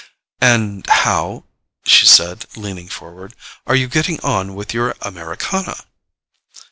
[0.41, 1.43] "And how,"
[1.85, 3.35] she said, leaning forward,
[3.67, 5.83] "are you getting on with your Americana?"